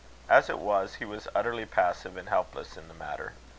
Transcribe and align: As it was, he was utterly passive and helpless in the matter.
As 0.27 0.49
it 0.49 0.57
was, 0.57 0.95
he 0.95 1.05
was 1.05 1.27
utterly 1.35 1.63
passive 1.67 2.17
and 2.17 2.27
helpless 2.27 2.75
in 2.75 2.87
the 2.87 2.93
matter. 2.95 3.33